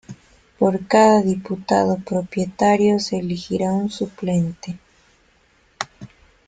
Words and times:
Por 0.57 0.87
cada 0.87 1.21
Diputado 1.21 1.95
Propietario 2.03 2.97
se 2.99 3.19
elegirá 3.19 3.69
un 3.71 3.91
Suplente. 3.91 4.79